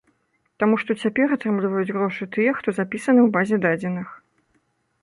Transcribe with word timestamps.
Таму 0.61 0.75
што 0.83 0.95
цяпер 1.01 1.27
атрымліваюць 1.35 1.93
грошы 1.99 2.23
тыя, 2.37 2.57
хто 2.61 2.69
запісаны 2.79 3.19
ў 3.23 3.29
базе 3.39 3.57
дадзеных. 3.69 4.07